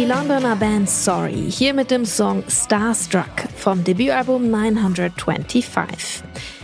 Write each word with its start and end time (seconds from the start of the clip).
Die 0.00 0.06
Londoner 0.06 0.56
Band 0.56 0.88
Sorry, 0.88 1.50
hier 1.50 1.74
mit 1.74 1.90
dem 1.90 2.06
Song 2.06 2.42
Starstruck 2.48 3.50
vom 3.54 3.84
Debütalbum 3.84 4.50
925. 4.50 6.22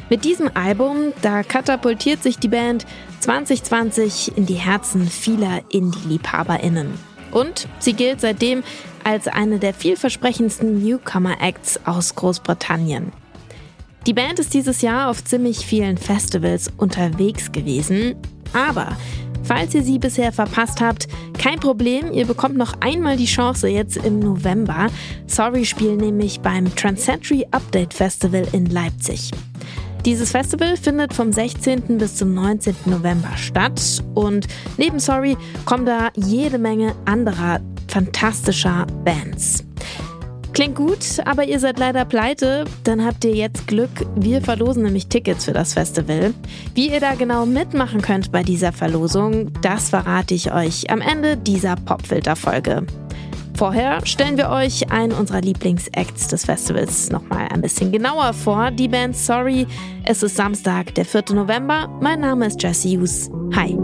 Mit 0.09 0.25
diesem 0.25 0.51
Album, 0.55 1.13
da 1.21 1.43
katapultiert 1.43 2.23
sich 2.23 2.39
die 2.39 2.49
Band 2.49 2.87
2020 3.21 4.39
in 4.39 4.47
die 4.47 4.55
Herzen 4.55 5.07
vieler 5.07 5.61
Indie-LiebhaberInnen. 5.69 6.95
Und 7.31 7.69
sie 7.79 7.93
gilt 7.93 8.23
seitdem 8.23 8.63
als 9.05 9.29
eine 9.29 9.59
der 9.59 9.75
vielversprechendsten 9.75 10.83
Newcomer-Acts 10.83 11.81
aus 11.85 12.15
Großbritannien. 12.15 13.13
Die 14.07 14.15
Band 14.15 14.39
ist 14.39 14.55
dieses 14.55 14.81
Jahr 14.81 15.11
auf 15.11 15.23
ziemlich 15.23 15.67
vielen 15.67 15.99
Festivals 15.99 16.73
unterwegs 16.79 17.53
gewesen, 17.53 18.17
aber 18.55 18.97
falls 19.47 19.75
ihr 19.75 19.83
sie 19.83 19.99
bisher 19.99 20.33
verpasst 20.33 20.81
habt, 20.81 21.09
kein 21.39 21.61
Problem, 21.61 22.13
ihr 22.13 22.27
bekommt 22.27 22.57
noch 22.57 22.81
einmal 22.81 23.17
die 23.17 23.27
Chance 23.27 23.69
jetzt 23.69 23.97
im 23.97 24.19
November. 24.19 24.89
Sorry 25.27 25.65
spielen 25.65 25.99
nämlich 25.99 26.41
beim 26.41 26.75
Transcentury 26.75 27.47
Update 27.51 27.95
Festival 27.95 28.47
in 28.53 28.67
Leipzig. 28.67 29.31
Dieses 30.05 30.31
Festival 30.31 30.77
findet 30.77 31.15
vom 31.15 31.33
16. 31.33 31.99
bis 31.99 32.17
zum 32.17 32.35
19. 32.35 32.77
November 32.87 33.37
statt 33.37 34.03
und 34.15 34.47
neben 34.77 35.01
Sorry 35.01 35.37
kommen 35.65 35.87
da 35.87 36.11
jede 36.15 36.59
Menge 36.59 36.95
anderer 37.05 37.61
fantastischer 37.89 38.87
Bands. 39.05 39.65
Klingt 40.57 40.75
gut, 40.75 41.21
aber 41.27 41.45
ihr 41.45 41.61
seid 41.61 41.79
leider 41.79 42.07
pleite. 42.07 42.65
Dann 42.83 43.05
habt 43.05 43.27
ihr 43.27 43.35
jetzt 43.35 43.67
Glück. 43.67 43.91
Wir 44.15 44.41
verlosen 44.41 44.85
nämlich 44.85 45.07
Tickets 45.07 45.45
für 45.45 45.53
das 45.53 45.75
Festival. 45.75 46.33
Wie 46.75 46.91
ihr 46.91 46.99
da 46.99 47.15
genau 47.15 47.45
mitmachen 47.45 48.01
könnt 48.01 48.33
bei 48.33 48.43
dieser 48.43 48.73
Verlosung, 48.73 49.53
das 49.61 49.91
verrate 49.91 50.33
ich 50.33 50.55
euch 50.55 50.89
am 50.91 51.03
Ende 51.03 51.37
dieser 51.37 51.77
Popfilter-Folge. 51.77 52.87
Vorher 53.55 54.07
stellen 54.07 54.39
wir 54.39 54.49
euch 54.49 54.91
einen 54.91 55.13
unserer 55.13 55.43
Lieblingsacts 55.43 56.29
des 56.29 56.47
Festivals 56.47 57.11
nochmal 57.11 57.49
ein 57.53 57.61
bisschen 57.61 57.93
genauer 57.93 58.33
vor. 58.33 58.71
Die 58.71 58.89
Band 58.89 59.15
Sorry. 59.15 59.67
Es 60.05 60.23
ist 60.23 60.37
Samstag, 60.37 60.95
der 60.95 61.05
4. 61.05 61.35
November. 61.35 61.87
Mein 62.01 62.21
Name 62.21 62.47
ist 62.47 62.63
Jesse 62.63 62.89
Hughes. 62.89 63.31
Hi. 63.55 63.77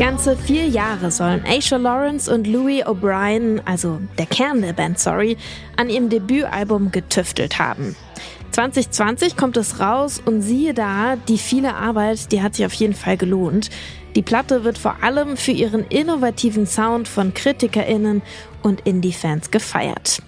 Ganze 0.00 0.34
vier 0.34 0.66
Jahre 0.66 1.10
sollen 1.10 1.44
Aisha 1.46 1.76
Lawrence 1.76 2.32
und 2.32 2.46
Louis 2.46 2.82
O'Brien, 2.86 3.60
also 3.66 4.00
der 4.16 4.24
Kern 4.24 4.62
der 4.62 4.72
Band 4.72 4.98
Sorry, 4.98 5.36
an 5.76 5.90
ihrem 5.90 6.08
Debütalbum 6.08 6.90
getüftelt 6.90 7.58
haben. 7.58 7.94
2020 8.52 9.36
kommt 9.36 9.58
es 9.58 9.78
raus 9.78 10.18
und 10.24 10.40
siehe 10.40 10.72
da, 10.72 11.16
die 11.16 11.36
viele 11.36 11.74
Arbeit, 11.74 12.32
die 12.32 12.40
hat 12.40 12.54
sich 12.54 12.64
auf 12.64 12.72
jeden 12.72 12.94
Fall 12.94 13.18
gelohnt. 13.18 13.68
Die 14.16 14.22
Platte 14.22 14.64
wird 14.64 14.78
vor 14.78 15.02
allem 15.02 15.36
für 15.36 15.52
ihren 15.52 15.84
innovativen 15.84 16.66
Sound 16.66 17.06
von 17.06 17.34
KritikerInnen 17.34 18.22
und 18.62 18.86
Indie-Fans 18.86 19.50
gefeiert. 19.50 20.22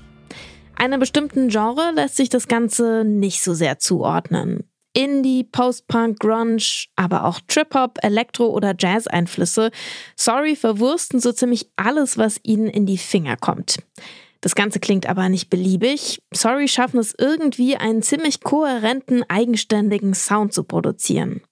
Einem 0.76 1.00
bestimmten 1.00 1.48
Genre 1.48 1.92
lässt 1.94 2.16
sich 2.16 2.28
das 2.28 2.46
Ganze 2.46 3.04
nicht 3.06 3.42
so 3.42 3.54
sehr 3.54 3.78
zuordnen. 3.78 4.64
Indie, 4.92 5.44
Post-Punk, 5.44 6.19
Grunge, 6.19 6.86
aber 6.97 7.25
auch 7.25 7.41
Trip-Hop, 7.48 7.98
Elektro- 8.03 8.50
oder 8.50 8.75
Jazz-Einflüsse. 8.78 9.70
Sorry 10.16 10.56
verwursten 10.56 11.20
so 11.20 11.32
ziemlich 11.32 11.69
alles, 11.76 12.19
was 12.19 12.41
ihnen 12.42 12.66
in 12.66 12.86
die 12.86 12.98
Finger 12.98 13.36
kommt. 13.36 13.78
Das 14.42 14.54
Ganze 14.54 14.81
klingt 14.81 15.06
aber 15.06 15.28
nicht 15.28 15.50
beliebig. 15.50 16.20
Sorry 16.32 16.66
schaffen 16.66 16.98
es 16.98 17.14
irgendwie, 17.16 17.76
einen 17.76 18.02
ziemlich 18.02 18.41
kohärenten, 18.41 19.25
eigenständigen 19.28 20.14
Sound 20.14 20.52
zu 20.52 20.64
produzieren. 20.64 21.42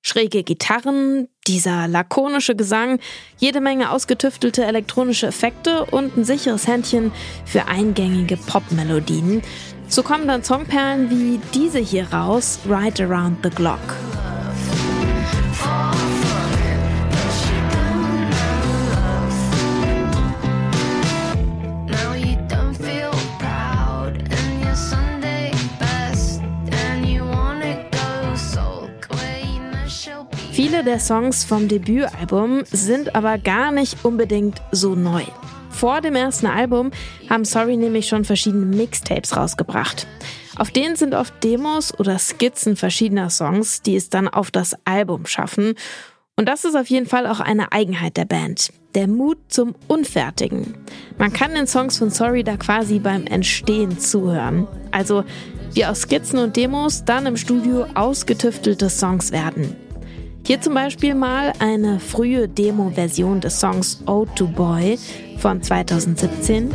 Schräge 0.00 0.44
Gitarren, 0.44 1.26
dieser 1.48 1.88
lakonische 1.88 2.54
Gesang, 2.54 3.00
jede 3.38 3.60
Menge 3.60 3.90
ausgetüftelte 3.90 4.64
elektronische 4.64 5.26
Effekte 5.26 5.84
und 5.86 6.16
ein 6.16 6.24
sicheres 6.24 6.68
Händchen 6.68 7.10
für 7.44 7.66
eingängige 7.66 8.36
Popmelodien. 8.36 9.42
So 9.88 10.02
kommen 10.02 10.28
dann 10.28 10.42
Songperlen 10.42 11.08
wie 11.10 11.40
diese 11.54 11.78
hier 11.78 12.12
raus, 12.12 12.58
Right 12.68 13.00
Around 13.00 13.38
the 13.42 13.50
Clock. 13.50 13.78
Viele 30.52 30.82
der 30.82 30.98
Songs 31.00 31.44
vom 31.44 31.68
Debütalbum 31.68 32.64
sind 32.70 33.14
aber 33.14 33.38
gar 33.38 33.72
nicht 33.72 34.04
unbedingt 34.04 34.60
so 34.72 34.94
neu. 34.94 35.22
Vor 35.76 36.00
dem 36.00 36.16
ersten 36.16 36.46
Album 36.46 36.90
haben 37.28 37.44
Sorry 37.44 37.76
nämlich 37.76 38.08
schon 38.08 38.24
verschiedene 38.24 38.64
Mixtapes 38.64 39.36
rausgebracht. 39.36 40.06
Auf 40.56 40.70
denen 40.70 40.96
sind 40.96 41.14
oft 41.14 41.44
Demos 41.44 41.92
oder 41.98 42.18
Skizzen 42.18 42.76
verschiedener 42.76 43.28
Songs, 43.28 43.82
die 43.82 43.94
es 43.94 44.08
dann 44.08 44.26
auf 44.26 44.50
das 44.50 44.74
Album 44.86 45.26
schaffen. 45.26 45.74
Und 46.34 46.48
das 46.48 46.64
ist 46.64 46.76
auf 46.76 46.86
jeden 46.86 47.04
Fall 47.04 47.26
auch 47.26 47.40
eine 47.40 47.72
Eigenheit 47.72 48.16
der 48.16 48.24
Band. 48.24 48.72
Der 48.94 49.06
Mut 49.06 49.36
zum 49.48 49.74
Unfertigen. 49.86 50.78
Man 51.18 51.34
kann 51.34 51.52
den 51.52 51.66
Songs 51.66 51.98
von 51.98 52.08
Sorry 52.08 52.42
da 52.42 52.56
quasi 52.56 52.98
beim 52.98 53.26
Entstehen 53.26 53.98
zuhören. 53.98 54.66
Also 54.92 55.24
wie 55.74 55.84
aus 55.84 56.00
Skizzen 56.00 56.38
und 56.38 56.56
Demos 56.56 57.04
dann 57.04 57.26
im 57.26 57.36
Studio 57.36 57.84
ausgetüftelte 57.94 58.88
Songs 58.88 59.30
werden. 59.30 59.76
Hier 60.46 60.60
zum 60.60 60.74
Beispiel 60.74 61.16
mal 61.16 61.52
eine 61.58 61.98
frühe 61.98 62.46
Demo-Version 62.46 63.40
des 63.40 63.58
Songs 63.58 64.00
Ode 64.06 64.30
to 64.36 64.46
Boy 64.46 64.96
von 65.38 65.60
2017. 65.60 66.72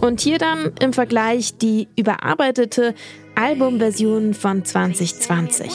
Und 0.00 0.20
hier 0.20 0.38
dann 0.38 0.72
im 0.80 0.92
Vergleich 0.92 1.56
die 1.56 1.86
überarbeitete 1.94 2.96
Albumversion 3.36 4.34
von 4.34 4.64
2020. 4.64 5.70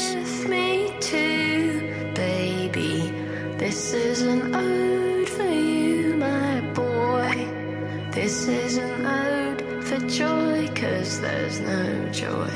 joy. 12.16 12.50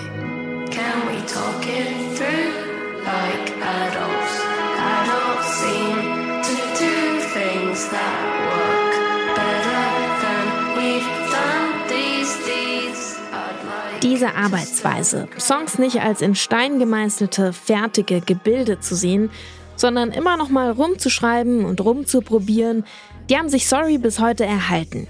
Can 0.71 0.97
we 1.07 1.19
talk 1.27 1.65
it 1.67 1.91
through 2.15 3.03
like 3.03 3.51
adults? 3.59 4.33
Adults 4.79 5.49
seem 5.59 5.95
to 6.47 6.55
do 6.79 6.95
things 7.35 7.89
that 7.89 8.15
work 8.55 8.95
better 9.35 9.83
than 10.23 10.45
we've 10.77 11.11
done 11.35 11.87
these. 11.89 12.31
Like 13.31 14.01
Diese 14.01 14.33
Arbeitsweise, 14.33 15.27
Songs 15.37 15.77
nicht 15.77 15.99
als 16.01 16.21
in 16.21 16.35
Stein 16.35 16.79
gemeißelte, 16.79 17.51
fertige 17.51 18.21
Gebilde 18.21 18.79
zu 18.79 18.95
sehen, 18.95 19.29
sondern 19.75 20.11
immer 20.11 20.37
noch 20.37 20.49
mal 20.49 20.71
rumzuschreiben 20.71 21.65
und 21.65 21.81
rumzuprobieren, 21.81 22.85
die 23.29 23.37
haben 23.37 23.49
sich 23.49 23.67
Sorry 23.67 23.97
bis 23.97 24.19
heute 24.19 24.45
erhalten. 24.45 25.09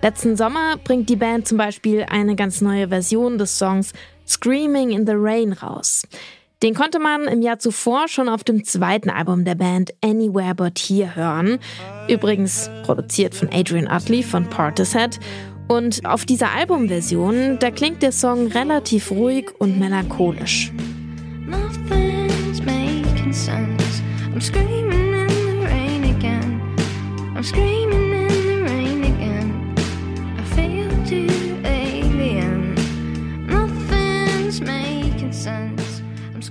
Letzten 0.00 0.36
Sommer 0.36 0.76
bringt 0.84 1.08
die 1.08 1.16
Band 1.16 1.48
zum 1.48 1.58
Beispiel 1.58 2.06
eine 2.08 2.36
ganz 2.36 2.60
neue 2.60 2.88
Version 2.88 3.36
des 3.36 3.58
Songs 3.58 3.92
Screaming 4.26 4.90
in 4.90 5.06
the 5.06 5.14
Rain 5.16 5.52
raus. 5.52 6.06
Den 6.62 6.74
konnte 6.74 6.98
man 7.00 7.24
im 7.24 7.42
Jahr 7.42 7.58
zuvor 7.58 8.08
schon 8.08 8.28
auf 8.28 8.44
dem 8.44 8.64
zweiten 8.64 9.10
Album 9.10 9.44
der 9.44 9.54
Band 9.54 9.92
Anywhere 10.02 10.54
But 10.54 10.78
Here 10.78 11.16
hören. 11.16 11.58
Übrigens 12.08 12.70
produziert 12.84 13.34
von 13.34 13.48
Adrian 13.52 13.88
Utley 13.88 14.22
von 14.22 14.48
Portishead. 14.48 15.18
Und 15.66 16.04
auf 16.04 16.24
dieser 16.24 16.52
Albumversion, 16.52 17.58
da 17.58 17.70
klingt 17.70 18.02
der 18.02 18.12
Song 18.12 18.46
relativ 18.48 19.10
ruhig 19.10 19.50
und 19.58 19.78
melancholisch. 19.78 20.72
I'm 27.38 27.44
screaming 27.44 27.87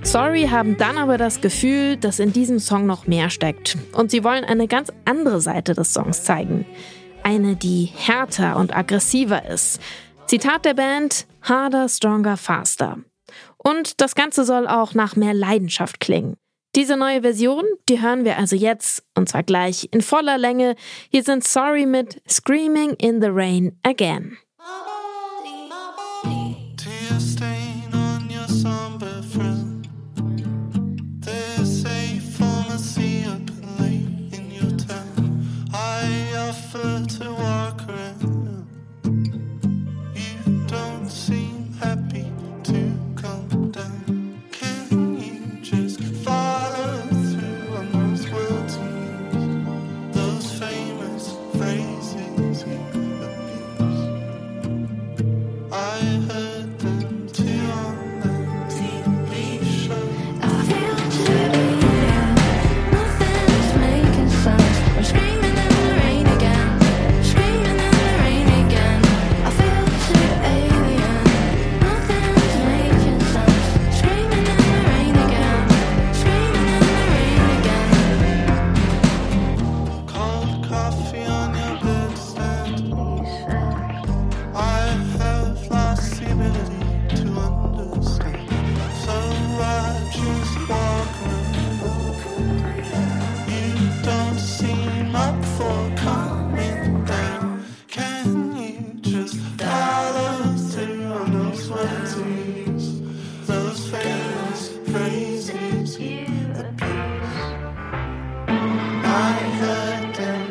Sorry 0.02 0.48
haben 0.48 0.76
dann 0.76 0.96
aber 0.96 1.18
das 1.18 1.40
Gefühl, 1.40 1.96
dass 1.96 2.18
in 2.18 2.32
diesem 2.32 2.58
Song 2.58 2.86
noch 2.86 3.06
mehr 3.06 3.30
steckt. 3.30 3.76
Und 3.92 4.10
sie 4.10 4.24
wollen 4.24 4.44
eine 4.44 4.68
ganz 4.68 4.90
andere 5.04 5.40
Seite 5.40 5.74
des 5.74 5.92
Songs 5.92 6.24
zeigen. 6.24 6.66
Eine, 7.22 7.56
die 7.56 7.90
härter 7.94 8.56
und 8.56 8.76
aggressiver 8.76 9.46
ist. 9.46 9.80
Zitat 10.26 10.64
der 10.64 10.74
Band: 10.74 11.26
Harder, 11.42 11.88
stronger, 11.88 12.36
faster. 12.36 12.98
Und 13.56 14.00
das 14.00 14.14
Ganze 14.14 14.44
soll 14.44 14.66
auch 14.66 14.94
nach 14.94 15.16
mehr 15.16 15.34
Leidenschaft 15.34 16.00
klingen. 16.00 16.36
Diese 16.74 16.96
neue 16.96 17.22
Version, 17.22 17.64
die 17.88 18.00
hören 18.00 18.24
wir 18.24 18.38
also 18.38 18.54
jetzt 18.54 19.02
und 19.14 19.28
zwar 19.28 19.42
gleich 19.42 19.88
in 19.90 20.00
voller 20.00 20.38
Länge. 20.38 20.76
Hier 21.10 21.22
sind 21.22 21.44
Sorry 21.44 21.86
mit 21.86 22.22
Screaming 22.28 22.90
in 22.94 23.20
the 23.20 23.28
Rain 23.30 23.78
Again. 23.82 24.38
effort 36.74 37.27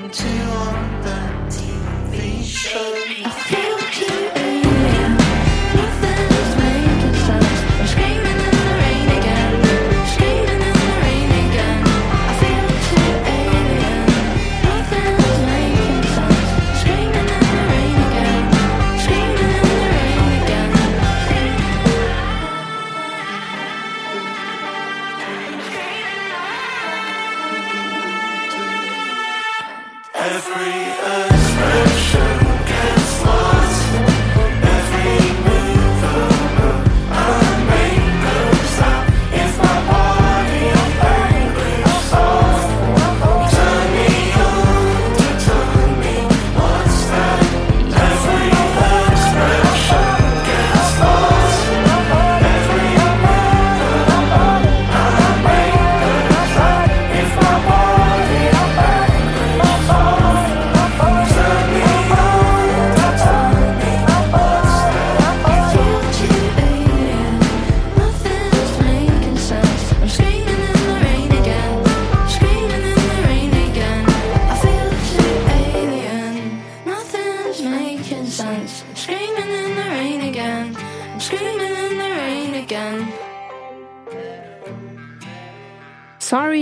to 0.09 0.46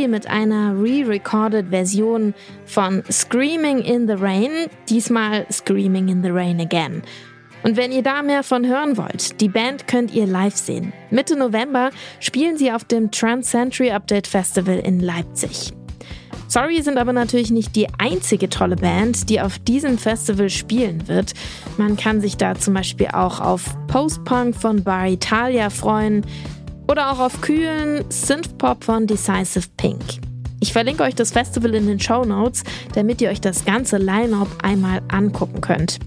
Mit 0.07 0.28
einer 0.28 0.75
re-recorded 0.80 1.69
Version 1.69 2.36
von 2.65 3.03
Screaming 3.12 3.80
in 3.80 4.08
the 4.08 4.13
Rain, 4.13 4.68
diesmal 4.88 5.48
Screaming 5.51 6.10
in 6.10 6.22
the 6.22 6.30
Rain 6.30 6.62
Again. 6.62 7.01
Und 7.63 7.75
wenn 7.75 7.91
ihr 7.91 8.03
da 8.03 8.22
mehr 8.22 8.44
von 8.44 8.68
hören 8.68 8.98
wollt, 8.98 9.41
die 9.41 9.50
Band 9.50 9.88
könnt 9.88 10.13
ihr 10.13 10.27
live 10.27 10.56
sehen. 10.56 10.94
Mitte 11.10 11.36
November 11.36 11.89
spielen 12.20 12.58
sie 12.58 12.72
auf 12.72 12.84
dem 12.84 13.10
Trans 13.10 13.50
Century 13.50 13.89
Update 13.89 14.27
Festival 14.27 14.77
in 14.77 15.00
Leipzig. 15.00 15.74
Sorry 16.48 16.84
sind 16.84 17.00
aber 17.00 17.12
natürlich 17.12 17.50
nicht 17.50 17.75
die 17.75 17.88
einzige 17.98 18.50
tolle 18.50 18.75
Band, 18.75 19.30
die 19.30 19.41
auf 19.41 19.58
diesem 19.58 19.98
Festival 19.98 20.51
spielen 20.51 21.08
wird. 21.08 21.34
Man 21.77 21.98
kann 21.98 22.22
sich 22.22 22.38
da 22.38 22.53
zum 22.53 22.75
Beispiel 22.75 23.08
auch 23.08 23.39
auf 23.39 23.75
Post-Punk 23.88 24.56
von 24.56 24.84
Bar 24.84 25.08
Italia 25.08 25.72
freuen 25.72 26.24
oder 26.88 27.12
auch 27.12 27.20
auf 27.20 27.42
kühlen 27.42 28.04
Synthpop 28.10 28.84
von 28.84 29.08
Decisive 29.08 29.68
Pink. 29.77 30.01
Ich 30.60 30.74
verlinke 30.74 31.04
euch 31.04 31.15
das 31.15 31.32
Festival 31.32 31.75
in 31.75 31.86
den 31.86 32.00
Show 32.00 32.24
Notes, 32.24 32.63
damit 32.96 33.22
ihr 33.22 33.30
euch 33.30 33.42
das 33.42 33.65
ganze 33.65 33.98
Line-up 33.98 34.48
einmal 34.63 35.01
angucken 35.10 35.62
könnt. 35.62 36.00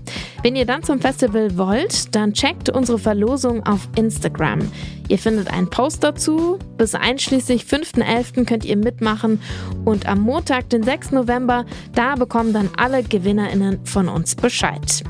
Wenn 0.42 0.56
ihr 0.56 0.66
dann 0.66 0.82
zum 0.82 1.00
Festival 1.00 1.56
wollt, 1.56 2.14
dann 2.14 2.32
checkt 2.32 2.68
unsere 2.68 2.99
Verlosung 2.99 3.64
auf 3.66 3.88
Instagram. 3.97 4.61
Ihr 5.08 5.18
findet 5.18 5.52
einen 5.52 5.70
Post 5.70 6.02
dazu. 6.02 6.58
Bis 6.76 6.94
einschließlich 6.94 7.62
5.11. 7.62 8.47
könnt 8.47 8.64
ihr 8.64 8.76
mitmachen 8.76 9.40
und 9.85 10.06
am 10.06 10.20
Montag, 10.20 10.70
den 10.70 10.82
6. 10.82 11.12
November, 11.12 11.64
da 11.94 12.14
bekommen 12.14 12.52
dann 12.52 12.70
alle 12.76 13.02
GewinnerInnen 13.02 13.85
von 13.85 14.08
uns 14.08 14.35
Bescheid. 14.35 15.04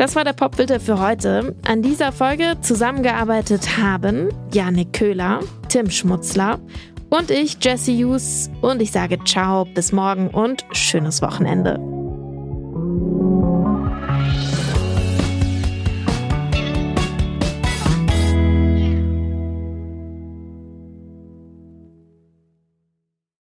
Das 0.00 0.16
war 0.16 0.24
der 0.24 0.32
Popfilter 0.32 0.80
für 0.80 0.98
heute. 0.98 1.54
An 1.68 1.82
dieser 1.82 2.10
Folge 2.10 2.56
zusammengearbeitet 2.62 3.76
haben 3.76 4.30
Janik 4.50 4.94
Köhler, 4.94 5.40
Tim 5.68 5.90
Schmutzler 5.90 6.58
und 7.10 7.30
ich, 7.30 7.58
Jesse 7.60 7.92
Hughes. 7.92 8.50
Und 8.62 8.80
ich 8.80 8.92
sage 8.92 9.18
ciao, 9.26 9.66
bis 9.66 9.92
morgen 9.92 10.28
und 10.28 10.64
schönes 10.72 11.20
Wochenende. 11.20 11.99